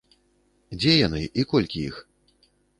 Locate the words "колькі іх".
1.53-2.03